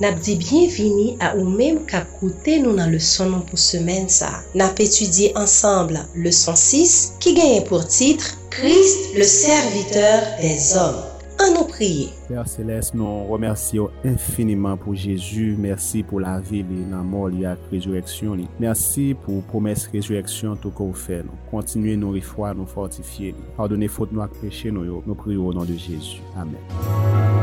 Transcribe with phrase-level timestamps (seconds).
[0.00, 4.40] Nap di bienvini a ou menm kap koute nou nan leson nou pou semen sa.
[4.58, 11.02] Nap etudye ansambla leson 6 ki genye pou titre Christ le serviteur des hommes.
[11.42, 12.08] An nou priye.
[12.26, 15.54] Père Céleste, nou remersiyo infiniment pou Jésus.
[15.58, 18.48] Mersi pou la vi li nan mor li ak rezureksyon li.
[18.62, 21.38] Mersi pou promes rezureksyon tou kon fè nou.
[21.50, 23.46] Kontinuye nou rifwa, nou fortifiye li.
[23.58, 25.02] Pardonne fote nou ak peche nou yo.
[25.06, 26.22] Nou priyo ou nan de Jésus.
[26.38, 27.33] Amen.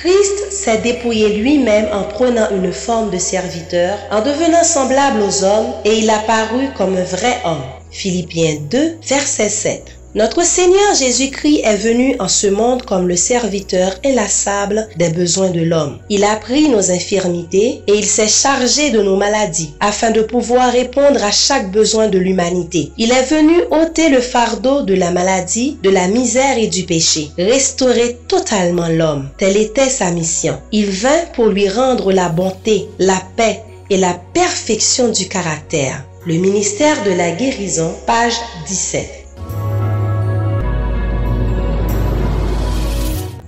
[0.00, 5.72] Christ s'est dépouillé lui-même en prenant une forme de serviteur, en devenant semblable aux hommes,
[5.84, 7.64] et il apparut comme un vrai homme.
[7.90, 9.97] Philippiens 2, verset 7.
[10.18, 15.60] Notre Seigneur Jésus-Christ est venu en ce monde comme le serviteur inlassable des besoins de
[15.60, 16.00] l'homme.
[16.10, 20.72] Il a pris nos infirmités et il s'est chargé de nos maladies afin de pouvoir
[20.72, 22.90] répondre à chaque besoin de l'humanité.
[22.98, 27.30] Il est venu ôter le fardeau de la maladie, de la misère et du péché,
[27.38, 29.28] restaurer totalement l'homme.
[29.38, 30.58] Telle était sa mission.
[30.72, 36.04] Il vint pour lui rendre la bonté, la paix et la perfection du caractère.
[36.26, 38.34] Le ministère de la guérison, page
[38.66, 39.17] 17.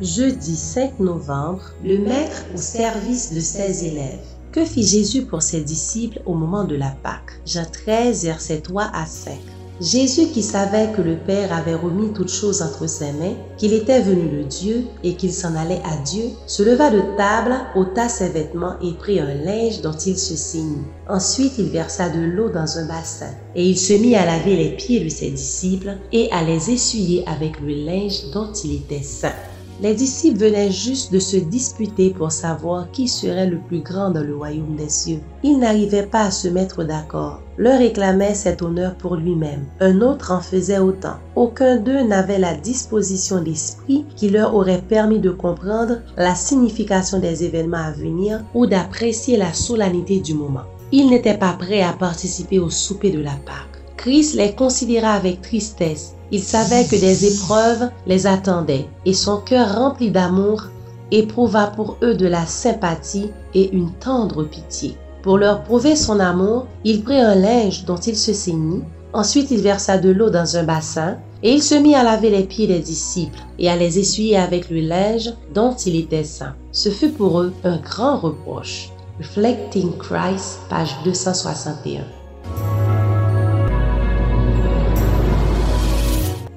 [0.02, 4.24] Jeudi 5 novembre, le maître au service de ses élèves.
[4.50, 7.38] Que fit Jésus pour ses disciples au moment de la Pâque?
[7.44, 9.34] Jean 13, verset 3 à 5.
[9.78, 14.00] Jésus qui savait que le Père avait remis toutes choses entre ses mains, qu'il était
[14.00, 18.30] venu le Dieu et qu'il s'en allait à Dieu, se leva de table, ôta ses
[18.30, 20.86] vêtements et prit un linge dont il se ceignit.
[21.10, 24.76] Ensuite il versa de l'eau dans un bassin, et il se mit à laver les
[24.76, 29.34] pieds de ses disciples et à les essuyer avec le linge dont il était saint.
[29.82, 34.22] Les disciples venaient juste de se disputer pour savoir qui serait le plus grand dans
[34.22, 35.20] le royaume des cieux.
[35.42, 37.40] Ils n'arrivaient pas à se mettre d'accord.
[37.56, 41.16] L'un réclamait cet honneur pour lui-même, un autre en faisait autant.
[41.34, 47.44] Aucun d'eux n'avait la disposition d'esprit qui leur aurait permis de comprendre la signification des
[47.44, 50.64] événements à venir ou d'apprécier la solennité du moment.
[50.92, 53.82] Ils n'étaient pas prêts à participer au souper de la Pâque.
[53.96, 59.74] Christ les considéra avec tristesse il savait que des épreuves les attendaient et son cœur
[59.76, 60.64] rempli d'amour
[61.10, 64.96] éprouva pour eux de la sympathie et une tendre pitié.
[65.22, 68.82] Pour leur prouver son amour, il prit un linge dont il se ceignit,
[69.12, 72.44] ensuite il versa de l'eau dans un bassin, et il se mit à laver les
[72.44, 76.54] pieds des disciples et à les essuyer avec le linge dont il était saint.
[76.70, 78.90] Ce fut pour eux un grand reproche.
[79.18, 82.19] Reflecting Christ, page 261.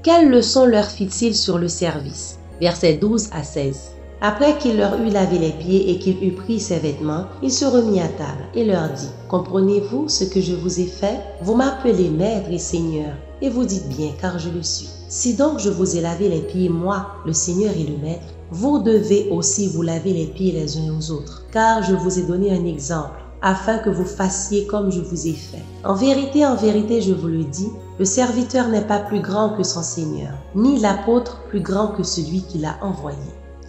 [0.03, 2.37] Quelle leçon leur fit-il sur le service?
[2.59, 3.91] Versets 12 à 16.
[4.19, 7.63] Après qu'il leur eut lavé les pieds et qu'il eut pris ses vêtements, il se
[7.63, 11.21] remit à table et leur dit, Comprenez-vous ce que je vous ai fait?
[11.41, 14.89] Vous m'appelez maître et seigneur, et vous dites bien, car je le suis.
[15.07, 18.79] Si donc je vous ai lavé les pieds, moi, le Seigneur et le Maître, vous
[18.79, 22.51] devez aussi vous laver les pieds les uns aux autres, car je vous ai donné
[22.51, 25.63] un exemple afin que vous fassiez comme je vous ai fait.
[25.83, 29.63] En vérité, en vérité, je vous le dis, le serviteur n'est pas plus grand que
[29.63, 33.17] son Seigneur, ni l'apôtre plus grand que celui qui l'a envoyé.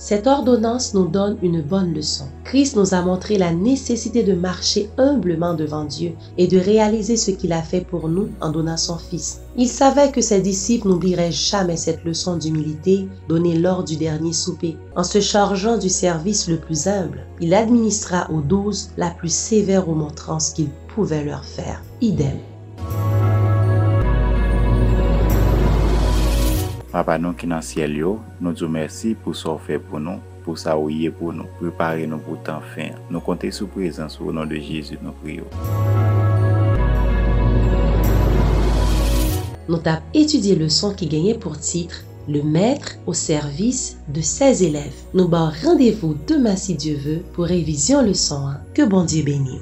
[0.06, 2.26] Cette ordonnance nous donne une bonne leçon.
[2.44, 7.31] Christ nous a montré la nécessité de marcher humblement devant Dieu et de réaliser ce
[7.31, 9.41] qu'il a fait pour nous en donnant son Fils.
[9.56, 14.76] Il savait que ses disciples n'oublieraient jamais cette leçon d'humilité donnée lors du dernier souper.
[14.94, 19.87] En se chargeant du service le plus humble, il administra aux douze la plus sévère
[19.87, 21.82] remontrance qu'il pouvait leur faire.
[22.03, 22.37] Idem.
[26.94, 30.22] Papa nou ki nan siel yo, nou djou mersi pou sa ou fe pou nou,
[30.44, 32.94] pou sa ou ye pou nou, prepare nou pou tan fin.
[33.10, 35.50] Nou konte sou prezans ou nan de Jezu nou priyo.
[39.66, 44.65] Nou tap etudye le son ki genye pou titre Le maître au service de ses
[44.65, 45.05] élèves.
[45.12, 48.55] Nou ba randevou deman si Dieu veut pou revizyon le son.
[48.72, 49.61] Que bon Dieu béni.